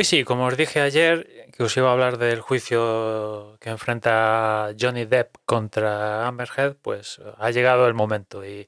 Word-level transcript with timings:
Hoy 0.00 0.04
sí, 0.04 0.24
como 0.24 0.46
os 0.46 0.56
dije 0.56 0.80
ayer, 0.80 1.52
que 1.52 1.62
os 1.62 1.76
iba 1.76 1.90
a 1.90 1.92
hablar 1.92 2.16
del 2.16 2.40
juicio 2.40 3.58
que 3.60 3.68
enfrenta 3.68 4.70
Johnny 4.80 5.04
Depp 5.04 5.36
contra 5.44 6.26
Amber 6.26 6.48
Heard, 6.56 6.76
pues 6.80 7.20
ha 7.36 7.50
llegado 7.50 7.86
el 7.86 7.92
momento. 7.92 8.42
Y, 8.42 8.66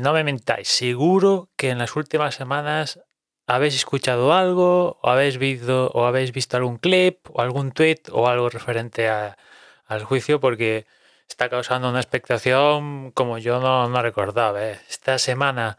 no 0.00 0.12
me 0.12 0.22
mentáis, 0.22 0.68
seguro 0.68 1.50
que 1.56 1.70
en 1.70 1.78
las 1.78 1.96
últimas 1.96 2.36
semanas 2.36 3.00
habéis 3.48 3.74
escuchado 3.74 4.32
algo, 4.32 5.00
o 5.02 5.10
habéis 5.10 5.38
visto, 5.38 5.90
o 5.92 6.06
habéis 6.06 6.30
visto 6.30 6.56
algún 6.56 6.76
clip, 6.76 7.28
o 7.30 7.40
algún 7.40 7.72
tweet, 7.72 8.02
o 8.12 8.28
algo 8.28 8.48
referente 8.48 9.08
al 9.08 10.04
juicio, 10.04 10.38
porque 10.38 10.86
está 11.28 11.48
causando 11.48 11.88
una 11.90 11.98
expectación 11.98 13.10
como 13.10 13.38
yo 13.38 13.58
no, 13.58 13.88
no 13.88 14.02
recordaba. 14.02 14.64
¿eh? 14.64 14.80
Esta 14.88 15.18
semana 15.18 15.78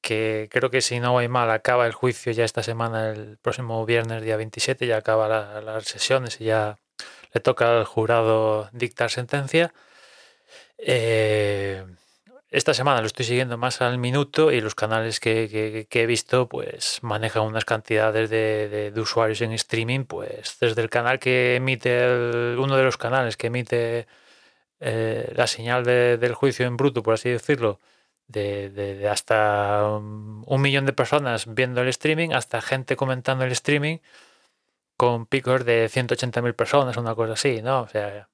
que 0.00 0.48
creo 0.50 0.70
que 0.70 0.80
si 0.82 1.00
no 1.00 1.12
voy 1.12 1.28
mal 1.28 1.50
acaba 1.50 1.86
el 1.86 1.92
juicio 1.92 2.32
ya 2.32 2.44
esta 2.44 2.62
semana, 2.62 3.10
el 3.10 3.38
próximo 3.38 3.84
viernes 3.86 4.22
día 4.22 4.36
27, 4.36 4.86
ya 4.86 4.98
acaba 4.98 5.28
la- 5.28 5.60
las 5.60 5.84
sesiones 5.84 6.40
y 6.40 6.44
ya 6.46 6.78
le 7.32 7.40
toca 7.40 7.78
al 7.78 7.84
jurado 7.84 8.68
dictar 8.72 9.10
sentencia. 9.10 9.72
Eh, 10.78 11.84
esta 12.50 12.74
semana 12.74 13.00
lo 13.00 13.06
estoy 13.06 13.24
siguiendo 13.26 13.56
más 13.58 13.80
al 13.80 13.98
minuto 13.98 14.50
y 14.50 14.60
los 14.60 14.74
canales 14.74 15.20
que, 15.20 15.86
he 15.90 16.06
visto 16.06 16.48
pues 16.48 16.98
manejan 17.02 17.44
unas 17.44 17.64
cantidades 17.64 18.28
de, 18.30 18.92
usuarios 18.96 19.40
en 19.42 19.52
streaming, 19.52 20.04
pues 20.04 20.56
desde 20.60 20.82
el 20.82 20.90
canal 20.90 21.18
que 21.20 21.56
emite, 21.56 22.56
uno 22.58 22.76
de 22.76 22.82
los 22.82 22.96
canales 22.96 23.36
que 23.36 23.48
emite 23.48 24.06
eh, 24.80 25.32
la 25.36 25.46
señal 25.46 25.84
de- 25.84 26.18
del 26.18 26.34
juicio 26.34 26.66
en 26.66 26.76
bruto, 26.76 27.02
por 27.02 27.14
así 27.14 27.28
decirlo, 27.30 27.78
de, 28.32 29.08
hasta 29.08 29.86
um, 29.88 30.44
un 30.46 30.60
millón 30.62 30.86
de 30.86 30.92
personas 30.92 31.46
viendo 31.52 31.80
el 31.82 31.88
streaming, 31.88 32.30
hasta 32.32 32.60
gente 32.62 32.96
comentando 32.96 33.44
el 33.44 33.52
streaming 33.52 33.98
con 34.96 35.26
picos 35.26 35.64
de 35.64 35.88
180.000 35.88 36.54
personas, 36.54 36.96
una 36.96 37.14
cosa 37.14 37.32
así, 37.34 37.62
¿no? 37.62 37.82
O 37.82 37.88
sea, 37.88 38.28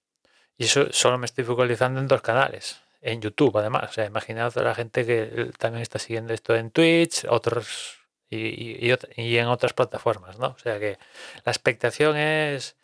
y 0.59 0.65
eso 0.65 0.87
solo 0.93 1.19
me 1.19 1.27
estoy 1.27 1.45
focalizando 1.45 2.01
en 2.01 2.09
dos 2.09 2.23
canales, 2.23 2.81
en 3.01 3.21
YouTube 3.23 3.57
además. 3.59 3.91
O 3.91 3.93
sea, 3.93 4.07
imaginad 4.07 4.57
a 4.59 4.63
la 4.63 4.75
gente 4.75 5.07
que 5.07 5.51
también 5.59 5.83
está 5.83 5.99
siguiendo 5.99 6.35
esto 6.35 6.57
en 6.57 6.71
Twitch, 6.71 7.27
otros 7.29 7.99
y, 8.31 8.89
y- 8.91 8.95
y 9.17 9.39
en 9.39 9.47
otras 9.49 9.73
plataformas, 9.75 10.39
¿no? 10.39 10.49
O 10.49 10.59
sea 10.59 10.81
que 10.81 10.99
la 11.45 11.53
expectación 11.53 12.17
es, 12.17 12.77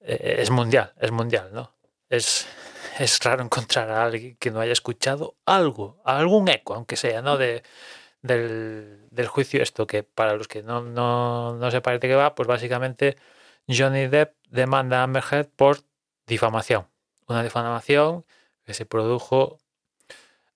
eh, 0.00 0.36
es 0.40 0.50
mundial, 0.50 0.92
es 1.00 1.10
mundial, 1.12 1.50
¿no? 1.52 1.72
Es, 2.10 2.46
es 2.98 3.20
raro 3.22 3.42
encontrar 3.42 3.90
a 3.90 4.04
alguien 4.04 4.36
que 4.36 4.50
no 4.50 4.60
haya 4.60 4.72
escuchado 4.72 5.36
algo, 5.44 6.00
algún 6.04 6.48
eco, 6.48 6.74
aunque 6.74 6.96
sea, 6.96 7.22
¿no? 7.22 7.36
De, 7.36 7.62
del, 8.22 9.08
del 9.10 9.26
juicio 9.28 9.62
esto, 9.62 9.86
que 9.86 10.02
para 10.02 10.34
los 10.34 10.48
que 10.48 10.62
no, 10.62 10.82
no, 10.82 11.56
no 11.56 11.70
se 11.70 11.80
parece 11.80 12.08
que 12.08 12.14
va, 12.14 12.34
pues 12.34 12.48
básicamente 12.48 13.16
Johnny 13.68 14.06
Depp 14.08 14.34
demanda 14.48 15.00
a 15.00 15.04
Amber 15.04 15.24
Heard 15.30 15.48
por 15.56 15.78
difamación. 16.26 16.86
Una 17.28 17.42
difamación 17.42 18.24
que 18.64 18.74
se 18.74 18.86
produjo 18.86 19.58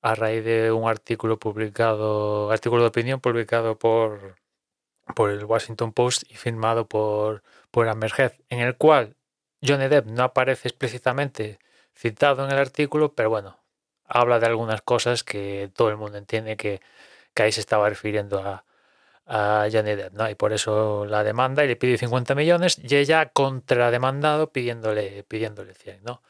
a 0.02 0.14
raíz 0.14 0.44
de 0.44 0.72
un 0.72 0.88
artículo 0.88 1.38
publicado, 1.38 2.50
artículo 2.50 2.82
de 2.82 2.88
opinión 2.88 3.20
publicado 3.20 3.78
por, 3.78 4.36
por 5.14 5.30
el 5.30 5.44
Washington 5.44 5.92
Post 5.92 6.24
y 6.30 6.34
firmado 6.34 6.88
por, 6.88 7.42
por 7.70 7.88
Amber 7.88 8.12
Heard, 8.16 8.34
en 8.48 8.60
el 8.60 8.76
cual 8.76 9.16
Johnny 9.62 9.88
Depp 9.88 10.06
no 10.06 10.24
aparece 10.24 10.68
explícitamente 10.68 11.58
citado 12.00 12.44
en 12.46 12.52
el 12.52 12.58
artículo, 12.58 13.14
pero 13.14 13.28
bueno, 13.30 13.58
habla 14.06 14.40
de 14.40 14.46
algunas 14.46 14.80
cosas 14.82 15.22
que 15.22 15.70
todo 15.74 15.90
el 15.90 15.96
mundo 15.96 16.16
entiende 16.18 16.56
que, 16.56 16.80
que 17.34 17.42
ahí 17.42 17.52
se 17.52 17.60
estaba 17.60 17.88
refiriendo 17.88 18.38
a, 18.38 18.64
a 19.26 19.68
Johnny 19.70 19.94
Depp, 19.94 20.14
¿no? 20.14 20.30
Y 20.30 20.34
por 20.34 20.52
eso 20.52 21.04
la 21.06 21.22
demanda 21.24 21.64
y 21.64 21.68
le 21.68 21.76
pide 21.76 21.98
50 21.98 22.34
millones 22.34 22.78
y 22.82 22.96
ella 22.96 23.20
ha 23.20 23.26
contrademandado 23.26 24.50
pidiéndole, 24.50 25.24
pidiéndole 25.24 25.74
100, 25.74 26.02
¿no? 26.04 26.22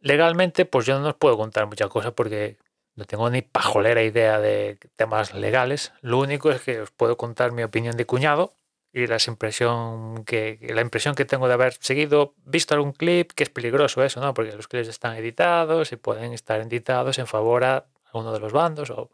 Legalmente, 0.00 0.66
pues 0.66 0.84
yo 0.86 0.98
no 0.98 1.08
os 1.08 1.14
puedo 1.14 1.36
contar 1.36 1.66
muchas 1.66 1.88
cosas 1.88 2.12
porque 2.12 2.58
no 2.96 3.04
tengo 3.04 3.30
ni 3.30 3.42
pajolera 3.42 4.02
idea 4.02 4.40
de 4.40 4.78
temas 4.96 5.32
legales. 5.34 5.92
Lo 6.02 6.18
único 6.18 6.50
es 6.50 6.60
que 6.60 6.80
os 6.82 6.90
puedo 6.90 7.16
contar 7.16 7.52
mi 7.52 7.62
opinión 7.62 7.96
de 7.96 8.04
cuñado 8.04 8.54
y 8.94 9.08
las 9.08 9.26
impresión 9.28 10.24
que, 10.24 10.58
la 10.72 10.80
impresión 10.80 11.16
que 11.16 11.24
tengo 11.26 11.48
de 11.48 11.54
haber 11.54 11.74
seguido, 11.80 12.34
visto 12.46 12.74
algún 12.74 12.92
clip, 12.92 13.32
que 13.32 13.42
es 13.42 13.50
peligroso 13.50 14.04
eso, 14.04 14.20
¿no? 14.20 14.32
Porque 14.34 14.52
los 14.52 14.68
clips 14.68 14.88
están 14.88 15.16
editados 15.16 15.92
y 15.92 15.96
pueden 15.96 16.32
estar 16.32 16.60
editados 16.60 17.18
en 17.18 17.26
favor 17.26 17.64
a 17.64 17.86
uno 18.12 18.32
de 18.32 18.40
los 18.40 18.52
bandos. 18.52 18.90
O, 18.90 19.10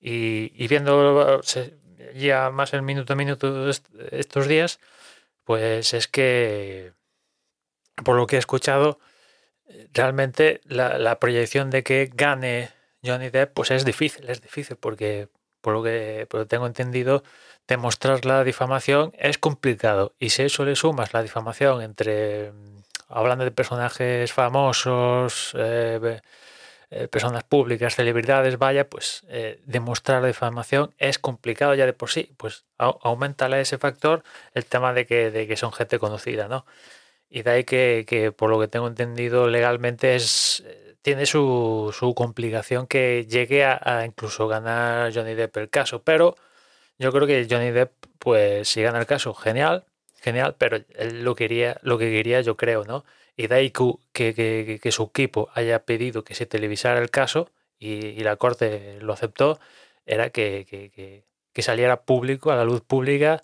y, 0.00 0.52
y 0.54 0.68
viendo 0.68 1.40
ya 2.14 2.50
más 2.50 2.72
el 2.72 2.82
minuto 2.82 3.12
a 3.12 3.16
minuto 3.16 3.68
est- 3.68 3.86
estos 4.12 4.48
días, 4.48 4.80
pues 5.44 5.94
es 5.94 6.08
que, 6.08 6.92
por 8.04 8.16
lo 8.16 8.26
que 8.26 8.36
he 8.36 8.38
escuchado, 8.38 8.98
realmente 9.92 10.60
la, 10.64 10.98
la 10.98 11.18
proyección 11.20 11.70
de 11.70 11.82
que 11.82 12.10
gane 12.14 12.70
Johnny 13.04 13.30
Depp 13.30 13.54
pues 13.54 13.70
es 13.70 13.84
difícil, 13.84 14.28
es 14.28 14.40
difícil 14.42 14.76
porque 14.76 15.28
por 15.60 15.74
lo 15.74 15.82
que 15.82 16.26
por 16.30 16.40
lo 16.40 16.46
tengo 16.46 16.66
entendido 16.66 17.22
demostrar 17.68 18.24
la 18.24 18.44
difamación 18.44 19.12
es 19.18 19.38
complicado. 19.38 20.14
Y 20.18 20.30
si 20.30 20.42
eso 20.42 20.64
le 20.64 20.76
sumas 20.76 21.12
la 21.14 21.22
difamación 21.22 21.82
entre 21.82 22.52
mm, 22.52 22.78
hablando 23.08 23.44
de 23.44 23.50
personajes 23.52 24.32
famosos 24.32 25.52
eh, 25.58 26.20
eh, 26.90 27.08
personas 27.08 27.44
públicas 27.44 27.94
celebridades 27.94 28.58
vaya 28.58 28.88
pues 28.88 29.24
eh, 29.28 29.60
demostrar 29.66 30.22
la 30.22 30.28
difamación 30.28 30.94
es 30.98 31.18
complicado 31.18 31.74
ya 31.74 31.86
de 31.86 31.92
por 31.92 32.10
sí. 32.10 32.32
Pues 32.36 32.64
au- 32.78 32.98
aumentale 33.02 33.60
ese 33.60 33.78
factor 33.78 34.22
el 34.54 34.64
tema 34.66 34.92
de 34.92 35.06
que, 35.06 35.30
de 35.30 35.46
que 35.46 35.56
son 35.56 35.72
gente 35.72 35.98
conocida 35.98 36.48
no 36.48 36.66
y 37.30 37.42
de 37.42 37.50
ahí 37.52 37.64
que, 37.64 38.04
que, 38.08 38.32
por 38.32 38.50
lo 38.50 38.60
que 38.60 38.68
tengo 38.68 38.88
entendido 38.88 39.48
legalmente 39.48 40.16
es 40.16 40.62
eh, 40.66 40.96
tiene 41.02 41.26
su, 41.26 41.94
su 41.98 42.14
complicación 42.14 42.86
que 42.88 43.26
llegue 43.28 43.64
a, 43.64 44.04
incluso 44.06 44.48
ganar 44.48 45.12
Johnny 45.14 45.34
Depp 45.34 45.56
el 45.58 45.70
caso. 45.70 46.02
Pero 46.04 46.36
yo 46.98 47.12
creo 47.12 47.26
que 47.26 47.46
Johnny 47.50 47.70
Depp, 47.70 47.92
pues 48.18 48.68
si 48.68 48.82
gana 48.82 48.98
el 49.00 49.06
caso, 49.06 49.34
genial, 49.34 49.86
genial, 50.20 50.56
pero 50.58 50.78
él 50.96 51.24
lo 51.24 51.34
quería, 51.34 51.78
lo 51.82 51.98
que 51.98 52.10
quería, 52.10 52.40
yo 52.42 52.56
creo, 52.56 52.84
¿no? 52.84 53.04
Y 53.36 53.46
de 53.46 53.54
ahí 53.54 53.70
que, 53.70 54.34
que, 54.34 54.80
que- 54.82 54.92
su 54.92 55.04
equipo 55.04 55.48
haya 55.54 55.84
pedido 55.84 56.24
que 56.24 56.34
se 56.34 56.46
televisara 56.46 57.00
el 57.00 57.10
caso 57.10 57.50
y, 57.78 58.06
y 58.08 58.20
la 58.20 58.36
corte 58.36 58.98
lo 59.00 59.12
aceptó, 59.14 59.58
era 60.06 60.30
que- 60.30 60.66
que 61.52 61.62
saliera 61.62 62.02
público, 62.04 62.50
a 62.52 62.56
la 62.56 62.64
luz 62.64 62.80
pública, 62.82 63.42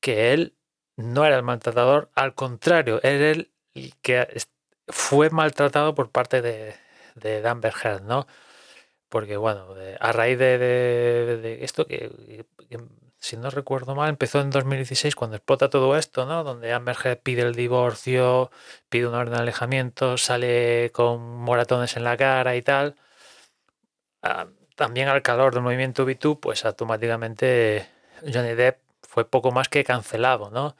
que 0.00 0.32
él 0.32 0.54
no 0.96 1.24
era 1.24 1.36
el 1.36 1.42
maltratador, 1.42 2.10
al 2.14 2.34
contrario, 2.34 3.00
era 3.02 3.30
el 3.30 3.50
que 4.02 4.26
fue 4.88 5.30
maltratado 5.30 5.94
por 5.94 6.10
parte 6.10 6.42
de, 6.42 6.74
de 7.16 7.46
Amber 7.48 7.74
Heard, 7.82 8.02
¿no? 8.02 8.26
Porque, 9.08 9.36
bueno, 9.38 9.74
de- 9.74 9.96
a 10.00 10.12
raíz 10.12 10.38
de, 10.38 10.58
de- 10.58 11.64
esto, 11.64 11.86
que, 11.86 12.10
si 13.18 13.36
no 13.36 13.50
recuerdo 13.50 13.94
mal, 13.94 14.10
empezó 14.10 14.40
en 14.40 14.50
2016 14.50 15.14
cuando 15.16 15.36
explota 15.36 15.70
todo 15.70 15.96
esto, 15.96 16.26
¿no? 16.26 16.44
Donde 16.44 16.72
Amber 16.72 16.96
Heard 17.04 17.20
pide 17.22 17.42
el 17.42 17.54
divorcio, 17.54 18.50
pide 18.88 19.06
un 19.08 19.14
orden 19.14 19.34
de 19.34 19.40
alejamiento, 19.40 20.18
sale 20.18 20.90
con 20.92 21.20
moratones 21.38 21.96
en 21.96 22.04
la 22.04 22.16
cara 22.16 22.56
y 22.56 22.62
tal. 22.62 22.96
Ah, 24.22 24.46
también 24.76 25.08
al 25.08 25.22
calor 25.22 25.54
del 25.54 25.62
movimiento 25.62 26.04
B2, 26.04 26.38
pues 26.40 26.64
automáticamente 26.64 27.86
Johnny 28.22 28.54
Depp 28.54 28.78
fue 29.08 29.28
poco 29.28 29.50
más 29.52 29.68
que 29.68 29.84
cancelado, 29.84 30.50
¿no? 30.50 30.76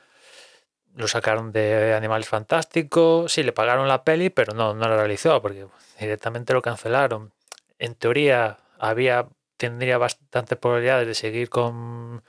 Lo 0.97 1.09
sacaron 1.09 1.53
de 1.53 1.95
Animales 1.95 2.29
Fantásticos, 2.29 3.33
sí, 3.33 3.43
le 3.43 3.53
pagaron 3.53 3.89
la 3.89 4.05
peli, 4.05 4.31
pero 4.31 4.55
no, 4.55 4.75
no 4.75 4.89
la 4.89 4.97
realizó, 4.97 5.43
porque 5.43 5.67
directamente 5.99 6.53
lo 6.53 6.63
cancelaron. 6.63 7.33
En 7.79 7.95
teoría, 7.95 8.59
había, 8.79 9.27
tendría 9.57 9.99
bastantes 9.99 10.59
probabilidades 10.59 11.07
de 11.09 11.15
seguir 11.15 11.49
con, 11.51 12.23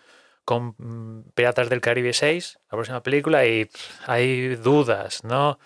con 0.46 0.76
mm, 0.78 1.32
Piratas 1.36 1.70
del 1.70 1.82
Caribe 1.82 2.14
6, 2.14 2.60
la 2.64 2.70
próxima 2.70 3.04
película, 3.04 3.46
y 3.46 3.70
hay 4.08 4.56
dudas, 4.56 5.24
¿no? 5.24 5.60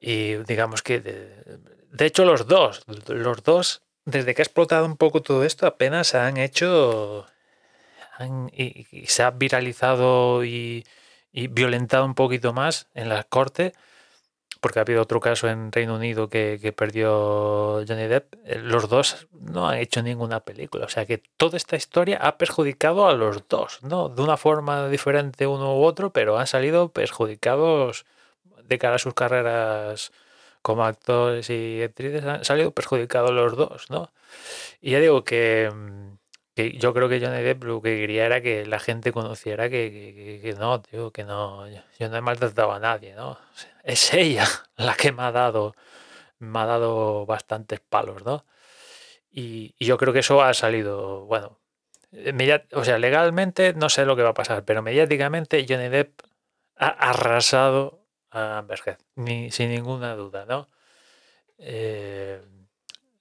Y 0.00 0.36
digamos 0.44 0.82
que, 0.82 1.00
de, 1.00 1.58
de 1.90 2.06
hecho, 2.06 2.24
los 2.24 2.46
dos, 2.46 2.84
los 3.08 3.42
dos, 3.42 3.82
desde 4.04 4.34
que 4.34 4.42
ha 4.42 4.44
explotado 4.44 4.86
un 4.86 4.96
poco 4.96 5.22
todo 5.22 5.44
esto, 5.44 5.66
apenas 5.66 6.14
han 6.14 6.36
hecho 6.36 7.26
y, 8.52 9.06
se 9.06 9.22
ha 9.22 9.30
viralizado 9.30 10.44
y, 10.44 10.84
violentado 11.32 12.04
un 12.04 12.14
poquito 12.14 12.52
más 12.52 12.88
en 12.94 13.08
la 13.08 13.24
corte, 13.24 13.72
porque 14.60 14.78
ha 14.78 14.82
habido 14.82 15.02
otro 15.02 15.20
caso 15.20 15.48
en 15.48 15.72
Reino 15.72 15.96
Unido 15.96 16.28
que, 16.28 16.58
que 16.62 16.72
perdió 16.72 17.84
Johnny 17.86 18.06
Depp. 18.06 18.34
Eh, 18.46 18.58
Los 18.60 18.88
dos 18.88 19.28
no 19.32 19.68
han 19.68 19.78
hecho 19.78 20.02
ninguna 20.02 20.40
película, 20.40 20.86
o 20.86 20.88
sea 20.88 21.06
que 21.06 21.18
toda 21.36 21.56
esta 21.56 21.76
historia 21.76 22.18
ha 22.18 22.38
perjudicado 22.38 23.06
a 23.06 23.12
los 23.14 23.46
dos, 23.48 23.80
¿no? 23.82 24.08
De 24.08 24.22
una 24.22 24.36
forma 24.36 24.88
diferente 24.88 25.46
uno 25.46 25.76
u 25.78 25.84
otro, 25.84 26.10
pero 26.12 26.38
han 26.38 26.46
salido 26.46 26.88
perjudicados 26.90 28.06
de 28.64 28.78
cara 28.78 28.96
a 28.96 28.98
sus 28.98 29.14
carreras 29.14 30.12
como 30.62 30.84
actores 30.84 31.50
y 31.50 31.82
actrices, 31.82 32.24
han 32.24 32.44
salido 32.44 32.70
perjudicados 32.70 33.32
los 33.32 33.56
dos, 33.56 33.90
¿no? 33.90 34.10
Y 34.80 34.92
ya 34.92 35.00
digo 35.00 35.24
que, 35.24 35.70
mm, 35.70 36.16
que 36.54 36.72
yo 36.78 36.94
creo 36.94 37.08
que 37.08 37.20
Johnny 37.20 37.42
Depp 37.42 37.64
lo 37.64 37.82
que 37.82 37.98
quería 37.98 38.26
era 38.26 38.40
que 38.40 38.64
la 38.66 38.78
gente 38.78 39.12
conociera 39.12 39.68
que, 39.68 40.40
que- 40.42 40.54
no, 40.54 40.80
tío, 40.82 41.10
que 41.12 41.24
no, 41.24 41.68
yo, 41.68 42.08
no 42.08 42.16
he 42.16 42.20
maltratado 42.20 42.72
a 42.72 42.78
nadie, 42.78 43.14
¿no? 43.14 43.38
Es 43.84 44.14
ella 44.14 44.46
la 44.76 44.94
que 44.94 45.12
me 45.12 45.22
ha 45.24 45.32
dado, 45.32 45.74
me 46.38 46.58
ha 46.60 46.66
dado 46.66 47.26
bastantes 47.26 47.80
palos, 47.80 48.24
¿no? 48.24 48.46
Y, 49.32 49.74
yo 49.84 49.98
creo 49.98 50.12
que 50.12 50.20
eso 50.20 50.42
ha 50.42 50.54
salido, 50.54 51.26
bueno, 51.26 51.58
eh, 52.12 52.64
o 52.74 52.84
sea, 52.84 52.98
legalmente 52.98 53.74
no 53.74 53.88
sé 53.90 54.04
lo 54.06 54.16
que 54.16 54.22
va 54.22 54.30
a 54.30 54.34
pasar, 54.34 54.64
pero 54.64 54.82
mediáticamente 54.82 55.66
Johnny 55.68 55.88
Depp 55.88 56.20
ha 56.76 56.88
arrasado 56.88 58.06
a 58.30 58.58
Amber 58.58 58.80
Heard, 58.86 58.98
ni, 59.16 59.50
sin 59.50 59.70
ninguna 59.70 60.14
duda, 60.16 60.46
¿no? 60.46 60.68
Eh, 61.58 62.40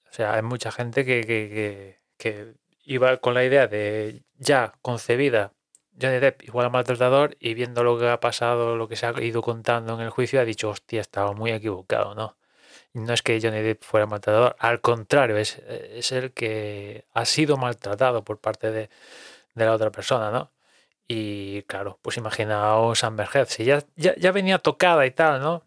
o 0.10 0.14
sea, 0.14 0.34
hay 0.36 0.44
mucha 0.44 0.72
gente 0.72 1.06
que- 1.06 2.00
que 2.18 2.54
iba 2.84 3.18
con 3.18 3.34
la 3.34 3.44
idea 3.44 3.68
de 3.68 4.24
ya 4.38 4.74
concebida 4.82 5.54
Johnny 6.02 6.20
Depp 6.20 6.44
igual 6.44 6.66
a 6.68 6.70
maltratador 6.70 7.38
y 7.40 7.54
viendo 7.54 7.84
lo 7.84 8.00
que 8.00 8.10
ha 8.10 8.20
pasado, 8.20 8.76
lo 8.76 8.88
que 8.88 8.96
se 8.96 9.06
ha 9.06 9.22
ido 9.22 9.42
contando 9.42 9.94
en 9.96 10.02
el 10.02 10.10
juicio, 10.10 10.40
ha 10.42 10.46
dicho, 10.46 10.70
hostia, 10.70 11.02
estaba 11.02 11.34
muy 11.34 11.52
equivocado, 11.52 12.16
¿no? 12.16 12.38
No 12.94 13.14
es 13.14 13.22
que 13.24 13.40
Johnny 13.42 13.62
Depp 13.62 13.84
fuera 13.84 14.06
maltratador, 14.08 14.56
al 14.60 14.82
contrario, 14.82 15.38
es, 15.38 15.60
es 15.68 16.12
el 16.12 16.34
que 16.34 17.06
ha 17.14 17.26
sido 17.26 17.58
maltratado 17.58 18.24
por 18.24 18.40
parte 18.40 18.72
de, 18.72 18.90
de 19.56 19.66
la 19.66 19.74
otra 19.74 19.92
persona, 19.92 20.32
¿no? 20.32 20.52
Y 21.08 21.64
claro, 21.64 22.00
pues 22.02 22.18
imaginaos 22.18 23.04
Amber 23.04 23.28
Heard, 23.34 23.48
si 23.50 23.66
ya, 23.66 23.84
ya, 23.96 24.16
ya 24.18 24.32
venía 24.32 24.60
tocada 24.60 25.06
y 25.06 25.12
tal, 25.12 25.42
¿no? 25.42 25.64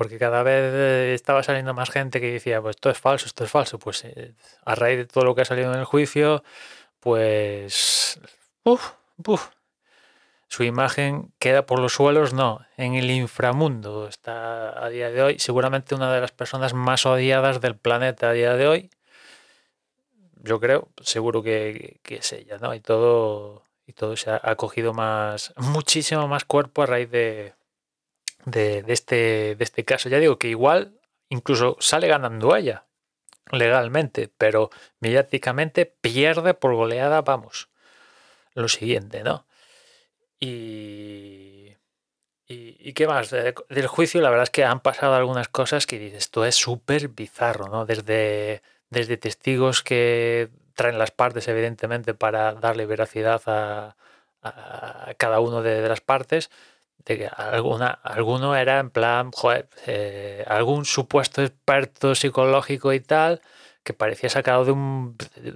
Porque 0.00 0.18
cada 0.18 0.42
vez 0.42 0.72
eh, 0.74 1.12
estaba 1.12 1.42
saliendo 1.42 1.74
más 1.74 1.90
gente 1.90 2.22
que 2.22 2.32
decía, 2.32 2.62
pues 2.62 2.76
esto 2.76 2.88
es 2.88 2.96
falso, 2.96 3.26
esto 3.26 3.44
es 3.44 3.50
falso. 3.50 3.78
Pues 3.78 4.02
eh, 4.06 4.32
a 4.64 4.74
raíz 4.74 4.96
de 4.96 5.04
todo 5.04 5.24
lo 5.24 5.34
que 5.34 5.42
ha 5.42 5.44
salido 5.44 5.70
en 5.74 5.78
el 5.78 5.84
juicio, 5.84 6.42
pues... 7.00 8.18
Uf, 8.64 8.92
uf, 9.26 9.50
su 10.48 10.62
imagen 10.62 11.34
queda 11.38 11.66
por 11.66 11.80
los 11.80 11.92
suelos, 11.92 12.32
no, 12.32 12.64
en 12.78 12.94
el 12.94 13.10
inframundo. 13.10 14.08
Está 14.08 14.82
a 14.82 14.88
día 14.88 15.10
de 15.10 15.22
hoy 15.22 15.38
seguramente 15.38 15.94
una 15.94 16.10
de 16.14 16.22
las 16.22 16.32
personas 16.32 16.72
más 16.72 17.04
odiadas 17.04 17.60
del 17.60 17.76
planeta 17.76 18.30
a 18.30 18.32
día 18.32 18.54
de 18.54 18.68
hoy. 18.68 18.90
Yo 20.42 20.60
creo, 20.60 20.88
seguro 21.02 21.42
que, 21.42 22.00
que 22.02 22.16
es 22.16 22.32
ella, 22.32 22.56
¿no? 22.56 22.74
Y 22.74 22.80
todo, 22.80 23.64
y 23.86 23.92
todo 23.92 24.16
se 24.16 24.30
ha, 24.30 24.40
ha 24.42 24.56
cogido 24.56 24.94
más, 24.94 25.52
muchísimo 25.58 26.26
más 26.26 26.46
cuerpo 26.46 26.84
a 26.84 26.86
raíz 26.86 27.10
de, 27.10 27.52
de, 28.44 28.84
este, 28.88 29.54
de 29.56 29.64
este 29.64 29.84
caso. 29.84 30.08
Ya 30.08 30.18
digo 30.18 30.38
que 30.38 30.48
igual 30.48 31.00
incluso 31.28 31.76
sale 31.80 32.08
ganando 32.08 32.54
ella 32.56 32.86
legalmente, 33.52 34.30
pero 34.38 34.70
mediáticamente 35.00 35.86
pierde 35.86 36.54
por 36.54 36.74
goleada, 36.74 37.22
vamos, 37.22 37.68
lo 38.54 38.68
siguiente, 38.68 39.22
¿no? 39.24 39.46
Y, 40.38 41.76
y, 42.46 42.92
qué 42.94 43.06
más? 43.06 43.30
De- 43.30 43.54
del 43.68 43.86
juicio, 43.86 44.20
la 44.20 44.30
verdad 44.30 44.44
es 44.44 44.50
que 44.50 44.64
han 44.64 44.80
pasado 44.80 45.14
algunas 45.14 45.48
cosas 45.48 45.86
que 45.86 45.98
dices, 45.98 46.18
esto 46.24 46.44
es 46.44 46.56
súper 46.56 47.08
bizarro, 47.08 47.68
¿no? 47.68 47.86
Desde, 47.86 48.62
desde 48.90 49.16
testigos 49.16 49.82
que 49.82 50.50
traen 50.74 50.98
las 50.98 51.10
partes, 51.10 51.46
evidentemente, 51.48 52.14
para 52.14 52.54
darle 52.54 52.86
veracidad 52.86 53.42
a, 53.46 53.96
a 54.42 55.14
cada 55.18 55.40
uno 55.40 55.62
de, 55.62 55.80
de 55.82 55.88
las 55.88 56.00
partes, 56.00 56.50
de 57.04 57.18
que 57.18 57.30
alguna, 57.36 57.88
alguno 58.02 58.54
era 58.56 58.78
en 58.78 58.90
plan, 58.90 59.30
joder, 59.32 59.68
eh, 59.86 60.44
algún 60.46 60.84
supuesto 60.84 61.42
experto 61.42 62.14
psicológico 62.14 62.92
y 62.92 63.00
tal, 63.00 63.40
que 63.82 63.94
parecía 63.94 64.28
sacado 64.30 64.64
de 64.64 64.72
un, 64.72 65.16
de 65.36 65.50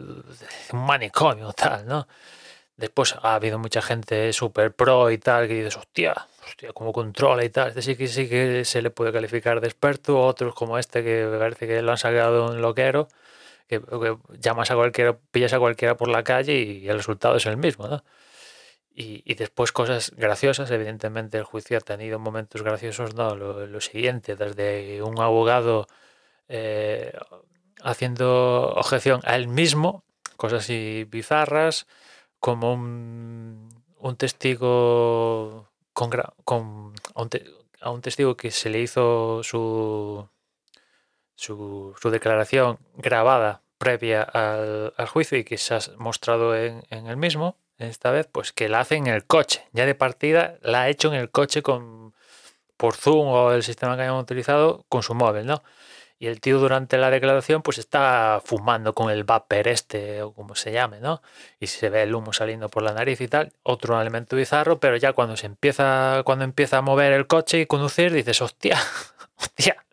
un 0.72 0.86
manicomio 0.86 1.52
tal, 1.52 1.86
¿no? 1.86 2.06
Después 2.76 3.14
ha 3.22 3.34
habido 3.34 3.58
mucha 3.58 3.80
gente 3.82 4.32
súper 4.32 4.74
pro 4.74 5.10
y 5.10 5.18
tal, 5.18 5.46
que 5.46 5.54
dices, 5.54 5.76
hostia, 5.76 6.14
hostia, 6.44 6.72
cómo 6.72 6.92
controla 6.92 7.44
y 7.44 7.50
tal. 7.50 7.68
Este 7.68 7.82
sí 7.82 7.96
que 7.96 8.08
sí 8.08 8.28
que 8.28 8.64
se 8.64 8.82
le 8.82 8.90
puede 8.90 9.12
calificar 9.12 9.60
de 9.60 9.68
experto. 9.68 10.20
Otros 10.20 10.54
como 10.54 10.76
este, 10.78 11.04
que 11.04 11.36
parece 11.38 11.68
que 11.68 11.82
lo 11.82 11.92
han 11.92 11.98
sacado 11.98 12.46
un 12.50 12.60
loquero, 12.60 13.08
que, 13.68 13.80
que 13.80 14.16
llamas 14.40 14.70
a 14.72 14.74
cualquiera, 14.76 15.16
pillas 15.30 15.52
a 15.52 15.60
cualquiera 15.60 15.96
por 15.96 16.08
la 16.08 16.24
calle 16.24 16.54
y 16.54 16.88
el 16.88 16.96
resultado 16.96 17.36
es 17.36 17.46
el 17.46 17.56
mismo, 17.58 17.86
¿no? 17.88 18.02
Y, 18.96 19.34
después 19.34 19.72
cosas 19.72 20.12
graciosas, 20.16 20.70
evidentemente 20.70 21.36
el 21.36 21.44
juicio 21.44 21.78
ha 21.78 21.80
tenido 21.80 22.20
momentos 22.20 22.62
graciosos, 22.62 23.14
¿no? 23.14 23.34
Lo, 23.34 23.80
siguiente, 23.80 24.36
desde 24.36 25.02
un 25.02 25.20
abogado 25.20 25.88
eh, 26.48 27.12
haciendo 27.82 28.72
objeción 28.76 29.20
a 29.24 29.34
él 29.34 29.48
mismo, 29.48 30.04
cosas 30.36 30.64
así 30.64 31.06
bizarras, 31.10 31.88
como 32.38 32.74
un, 32.74 34.16
testigo 34.16 35.68
con, 35.92 36.10
con 36.44 36.94
a, 37.80 37.90
un 37.90 38.00
testigo 38.00 38.36
que 38.36 38.52
se 38.52 38.70
le 38.70 38.80
hizo 38.80 39.42
su, 39.42 40.28
su, 41.34 41.94
su 42.00 42.10
declaración 42.10 42.78
grabada 42.96 43.62
previa 43.78 44.22
al, 44.22 44.92
juicio 45.08 45.36
y 45.38 45.44
que 45.44 45.58
se 45.58 45.74
ha 45.74 45.80
mostrado 45.98 46.56
en 46.56 46.84
el 46.90 47.16
mismo, 47.16 47.56
esta 47.88 48.10
vez, 48.10 48.28
pues 48.30 48.52
que 48.52 48.68
la 48.68 48.80
hace 48.80 48.96
en 48.96 49.06
el 49.06 49.24
coche. 49.24 49.66
Ya 49.72 49.86
de 49.86 49.94
partida 49.94 50.56
la 50.62 50.82
ha 50.82 50.88
hecho 50.88 51.08
en 51.08 51.14
el 51.14 51.30
coche 51.30 51.62
con 51.62 52.14
por 52.76 52.94
Zoom 52.96 53.28
o 53.28 53.52
el 53.52 53.62
sistema 53.62 53.96
que 53.96 54.02
hayan 54.02 54.16
utilizado 54.16 54.84
con 54.88 55.02
su 55.02 55.14
móvil, 55.14 55.46
¿no? 55.46 55.62
Y 56.18 56.26
el 56.28 56.40
tío 56.40 56.58
durante 56.58 56.96
la 56.96 57.10
declaración 57.10 57.62
pues 57.62 57.78
está 57.78 58.40
fumando 58.44 58.94
con 58.94 59.10
el 59.10 59.24
vapor 59.24 59.68
este 59.68 60.22
o 60.22 60.32
como 60.32 60.54
se 60.54 60.72
llame, 60.72 61.00
¿no? 61.00 61.22
Y 61.60 61.66
se 61.66 61.90
ve 61.90 62.02
el 62.02 62.14
humo 62.14 62.32
saliendo 62.32 62.68
por 62.68 62.82
la 62.82 62.92
nariz 62.92 63.20
y 63.20 63.28
tal, 63.28 63.52
otro 63.62 64.00
elemento 64.00 64.36
bizarro, 64.36 64.80
pero 64.80 64.96
ya 64.96 65.12
cuando 65.12 65.36
se 65.36 65.46
empieza 65.46 66.22
cuando 66.24 66.44
empieza 66.44 66.78
a 66.78 66.82
mover 66.82 67.12
el 67.12 67.26
coche 67.26 67.60
y 67.60 67.66
conducir 67.66 68.12
dices, 68.12 68.40
hostia, 68.42 68.78
hostia, 69.36 69.84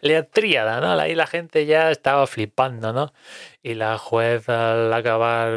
la 0.00 0.22
tríada, 0.24 0.80
¿no? 0.80 0.98
Ahí 1.00 1.14
la 1.14 1.26
gente 1.26 1.66
ya 1.66 1.90
estaba 1.90 2.26
flipando, 2.26 2.92
¿no? 2.92 3.12
Y 3.62 3.74
la 3.74 3.98
juez 3.98 4.48
al 4.48 4.92
acabar 4.92 5.50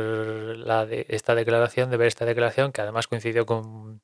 de- 0.88 1.06
esta 1.10 1.36
declaración, 1.36 1.90
de 1.90 1.98
ver 1.98 2.08
esta 2.08 2.26
declaración, 2.26 2.72
que 2.72 2.82
además 2.82 3.08
coincidió 3.08 3.46
con 3.46 4.02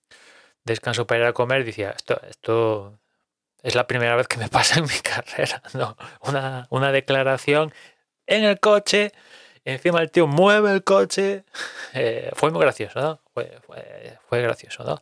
descanso 0.64 1.06
para 1.08 1.22
ir 1.22 1.26
a 1.28 1.34
comer, 1.34 1.64
decía, 1.66 1.92
esto, 1.96 2.20
esto 2.30 3.00
es 3.64 3.76
la 3.76 3.88
primera 3.88 4.16
vez 4.16 4.28
que 4.28 4.38
me 4.38 4.50
pasa 4.50 4.80
en 4.80 4.86
mi 4.86 5.00
carrera, 5.04 5.62
¿no? 5.74 5.98
Una, 6.22 6.68
una 6.70 6.92
declaración 6.92 7.74
en 8.28 8.44
el 8.44 8.60
coche, 8.60 9.12
encima 9.66 10.02
el 10.02 10.12
tío 10.12 10.28
mueve 10.28 10.72
el 10.72 10.84
coche, 10.84 11.46
eh, 11.94 12.32
fue 12.36 12.52
muy 12.52 12.62
gracioso, 12.62 13.00
¿no? 13.02 13.22
Fue, 13.34 13.60
fue 14.30 14.42
gracioso, 14.42 14.84
¿no? 14.84 15.02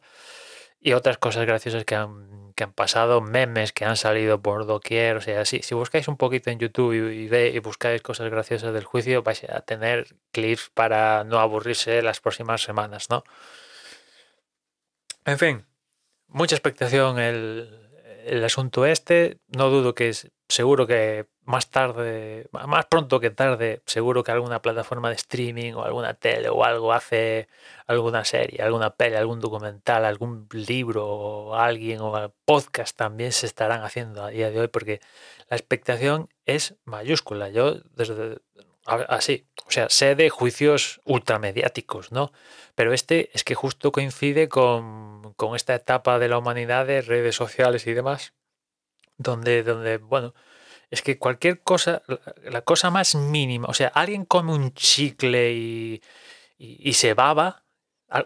Y 0.82 0.94
otras 0.94 1.18
cosas 1.18 1.46
graciosas 1.46 1.86
que 1.86 1.96
han, 1.96 2.43
que 2.54 2.64
han 2.64 2.74
pasado, 2.74 3.22
memes 3.22 3.74
que 3.74 3.86
han 3.86 3.98
salido 3.98 4.42
por 4.42 4.66
doquier, 4.66 5.18
o 5.18 5.22
sea, 5.22 5.46
si, 5.46 5.62
si 5.62 5.76
buscáis 5.76 6.08
un 6.08 6.18
poquito 6.18 6.50
en 6.50 6.60
YouTube 6.60 6.94
y, 6.94 7.36
y, 7.36 7.60
buscáis 7.60 8.02
cosas 8.02 8.30
graciosas 8.30 8.74
del 8.74 8.86
juicio, 8.86 9.24
vais 9.24 9.44
a 9.46 9.62
tener 9.62 10.16
clips 10.32 10.70
para 10.74 11.24
no 11.24 11.40
aburrirse 11.40 12.02
las 12.02 12.20
próximas 12.20 12.62
semanas, 12.62 13.10
¿no? 13.10 13.24
En 15.26 15.40
fin, 15.40 15.66
mucha 16.28 16.56
expectación 16.56 17.20
el, 17.20 17.84
el 18.26 18.44
asunto 18.44 18.86
este. 18.86 19.40
No 19.48 19.70
dudo 19.70 19.96
que 19.96 20.10
es 20.10 20.32
seguro 20.54 20.86
que 20.86 21.26
más 21.46 21.72
tarde, 21.72 22.48
más 22.52 22.86
pronto 22.86 23.20
que 23.20 23.32
tarde, 23.32 23.82
seguro 23.88 24.24
que 24.24 24.32
alguna 24.32 24.62
plataforma 24.62 25.10
de 25.10 25.16
streaming 25.16 25.74
o 25.74 25.84
alguna 25.84 26.14
tele 26.14 26.50
o 26.50 26.64
algo 26.64 26.94
hace 26.94 27.48
alguna 27.88 28.24
serie, 28.24 28.62
alguna 28.62 28.92
peli, 28.92 29.16
algún 29.16 29.40
documental, 29.40 30.06
algún 30.06 30.48
libro 30.52 31.08
o 31.08 31.56
alguien 31.56 32.02
o 32.02 32.34
podcast 32.46 32.96
también 32.96 33.32
se 33.32 33.48
estarán 33.48 33.84
haciendo 33.84 34.24
a 34.24 34.30
día 34.30 34.52
de 34.52 34.60
hoy 34.60 34.68
porque 34.68 35.02
la 35.50 35.58
expectación 35.58 36.30
es 36.46 36.76
mayúscula. 36.86 37.50
Yo 37.50 37.80
desde 37.96 38.38
así, 38.86 39.48
o 39.66 39.72
sea, 39.72 39.90
sé 39.90 40.14
de 40.14 40.30
juicios 40.30 41.02
ultramediáticos, 41.04 42.12
¿no? 42.12 42.32
Pero 42.76 42.94
este 42.94 43.32
es 43.34 43.44
que 43.44 43.56
justo 43.56 43.92
coincide 43.92 44.50
con, 44.50 45.34
con 45.34 45.56
esta 45.56 45.74
etapa 45.74 46.20
de 46.20 46.28
la 46.28 46.38
humanidad 46.38 46.86
de 46.86 47.02
redes 47.02 47.36
sociales 47.36 47.88
y 47.88 47.94
demás, 47.94 48.34
donde, 49.18 49.64
donde 49.64 49.98
bueno, 49.98 50.34
es 50.90 51.02
que 51.02 51.18
cualquier 51.18 51.62
cosa, 51.62 52.04
la 52.44 52.62
cosa 52.62 52.92
más 52.92 53.16
mínima, 53.16 53.68
o 53.68 53.74
sea, 53.74 53.88
alguien 53.90 54.26
come 54.26 54.54
un 54.54 54.74
chicle 54.74 55.54
y, 55.54 56.02
y, 56.58 56.94
se 56.94 57.14
baba, 57.14 57.64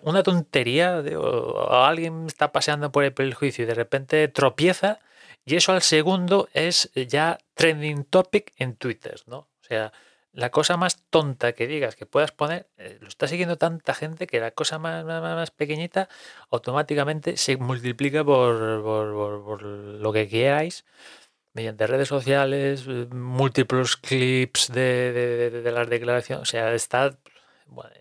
una 0.04 0.24
tontería, 0.24 1.02
o, 1.18 1.84
alguien 1.84 2.26
está 2.28 2.52
paseando 2.52 2.92
por 2.92 3.04
el 3.04 3.14
prejuicio 3.14 3.64
y 3.64 3.68
de 3.68 3.74
repente 3.74 4.28
tropieza, 4.28 5.00
y 5.46 5.56
eso 5.56 5.72
al 5.72 5.82
segundo 5.82 6.50
es 6.54 6.92
ya 6.94 7.40
trending 7.54 8.04
topic 8.04 8.54
en 8.58 8.76
Twitter, 8.76 9.22
¿no? 9.28 9.38
O 9.38 9.64
sea, 9.64 9.94
la 10.38 10.52
cosa 10.52 10.78
más 10.78 11.02
tonta 11.10 11.54
que 11.54 11.66
digas 11.66 11.96
que 11.96 12.06
puedas 12.06 12.32
poner, 12.32 12.68
eh, 12.78 13.00
lo 13.02 13.08
está 13.08 13.28
siguiendo 13.28 13.58
tanta 13.58 13.96
gente 13.96 14.28
que 14.28 14.40
la 14.40 14.52
cosa 14.52 14.78
más, 14.78 15.04
más, 15.04 15.50
pequeñita 15.50 16.10
automáticamente 16.52 17.38
se 17.38 17.58
multiplica 17.58 18.24
por, 18.24 18.84
por 18.84 19.64
lo 19.64 20.14
que 20.14 20.28
queráis 20.30 20.86
mediante 21.54 21.88
redes 21.88 22.08
sociales, 22.08 22.86
eh, 22.88 23.08
múltiples 23.12 23.98
clips 23.98 24.72
de, 24.72 25.50
de, 25.64 25.72
las 25.72 25.90
declaraciones, 25.90 26.44
o 26.44 26.46
sea, 26.46 26.72
está 26.76 27.18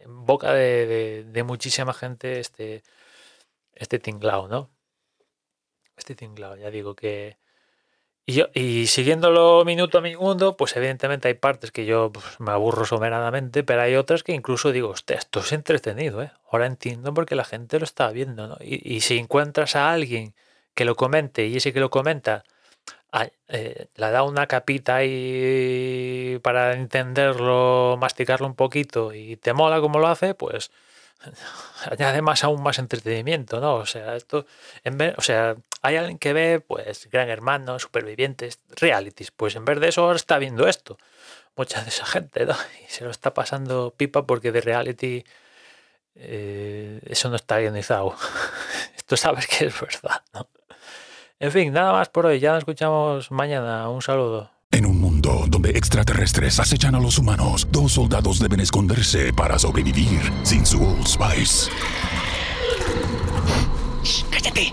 en 0.05 0.27
boca 0.27 0.53
de, 0.53 1.43
muchísima 1.47 1.95
gente 1.95 2.39
este, 2.39 2.83
este 3.75 3.99
tinglao, 3.99 4.47
¿no? 4.47 4.71
Este 5.97 6.15
tinglao, 6.15 6.57
ya 6.57 6.71
digo 6.71 6.95
que... 6.95 7.39
Y, 8.29 8.33
yo, 8.35 8.47
y 8.55 8.89
siguiéndolo 8.89 9.65
minuto 9.65 9.99
a 9.99 10.01
minuto, 10.01 10.57
pues 10.57 10.77
evidentemente 10.77 11.29
hay 11.29 11.35
partes 11.35 11.71
que 11.71 11.87
yo 11.87 12.11
pues, 12.13 12.41
me 12.41 12.51
aburro 12.51 12.85
someradamente, 12.85 13.63
pero 13.63 13.83
hay 13.83 13.95
otras 13.95 14.25
que 14.25 14.33
incluso 14.33 14.73
digo, 14.73 14.95
esto 14.95 15.41
es 15.41 15.53
entretenido, 15.53 16.23
¿eh? 16.23 16.33
Ahora 16.51 16.67
entiendo 16.67 17.15
porque 17.15 17.37
la 17.37 17.45
gente 17.45 17.79
lo 17.79 17.85
está 17.85 18.11
viendo, 18.11 18.49
¿no? 18.49 18.57
Y, 18.61 19.01
si 19.03 19.19
encuentras 19.19 19.77
a 19.77 19.93
alguien 19.93 20.35
que 20.75 20.85
lo 20.85 20.97
comente 20.97 21.47
y 21.47 21.57
ese 21.57 21.73
que 21.73 21.81
lo 21.81 21.91
comenta 21.91 22.45
eh, 23.49 23.89
le 23.95 24.11
da 24.11 24.23
una 24.25 24.47
capita 24.47 24.97
ahí 24.97 26.39
para 26.43 26.75
entenderlo, 26.75 27.97
masticarlo 27.99 28.47
un 28.47 28.55
poquito 28.57 29.15
y 29.15 29.37
te 29.37 29.53
mola 29.55 29.81
como 29.81 29.99
lo 30.01 30.09
hace, 30.09 30.35
pues 30.35 30.71
añade 31.91 32.23
más 32.23 32.45
aún 32.45 32.63
más 32.63 32.79
entretenimiento, 32.79 33.61
¿no? 33.61 33.77
O 33.77 33.87
sea, 33.87 34.17
esto, 34.17 34.47
en 34.85 34.99
vez, 34.99 35.15
o 35.17 35.23
sea, 35.23 35.57
hay 35.87 35.97
alguien 35.97 36.19
que 36.19 36.33
ve, 36.33 36.61
pues, 36.61 37.09
Gran 37.11 37.29
Hermano, 37.29 37.79
Supervivientes, 37.79 38.61
realities, 38.71 39.31
pues 39.31 39.55
en 39.55 39.65
vez 39.65 39.79
de 39.81 39.89
eso 39.89 40.13
está 40.13 40.39
viendo 40.39 40.67
esto. 40.67 40.99
Mucha 41.57 41.83
de 41.83 41.89
esa 41.89 42.05
gente, 42.05 42.45
¿no? 42.45 42.55
Y 42.87 42.91
se 42.91 43.05
lo 43.05 43.11
está 43.11 43.33
pasando 43.33 43.95
pipa 43.97 44.27
porque 44.27 44.53
de 44.53 44.61
reality 44.61 45.25
eh, 46.17 47.01
eso 47.07 47.31
no 47.31 47.37
está 47.37 47.59
guionizado. 47.59 48.17
esto 48.97 49.17
sabes 49.17 49.47
que 49.47 49.67
es 49.67 49.81
verdad, 49.81 50.23
¿no? 50.35 50.49
En 51.39 51.53
fin, 51.53 51.73
nada 51.73 51.93
más 51.93 52.09
por 52.09 52.27
hoy. 52.27 52.41
Ya 52.41 52.53
nos 52.53 52.61
escuchamos 52.61 53.31
mañana. 53.31 53.89
Un 53.89 54.03
saludo. 54.03 54.51
En 54.73 54.87
un 54.87 55.01
mundo 55.01 55.45
donde 55.47 55.71
extraterrestres 55.71 56.59
acechan 56.59 56.95
a 56.95 57.01
los 57.01 57.19
humanos, 57.19 57.69
dos 57.71 57.93
soldados 57.93 58.41
deben 58.41 58.61
esconderse 58.61 59.33
para 59.33 59.59
sobrevivir 59.59 60.21
sin 60.43 60.67
su 60.67 60.83
Old 60.83 61.07
Spice. 61.07 61.71
¡Cállate! 64.31 64.73